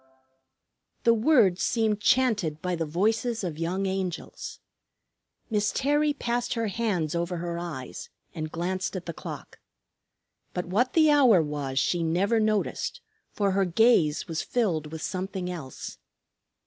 [1.03, 4.59] The words seemed chanted by the voices of young angels.
[5.51, 9.59] Miss Terry passed her hands over her eyes and glanced at the clock.
[10.55, 12.99] But what the hour was she never noticed,
[13.31, 15.99] for her gaze was filled with something else.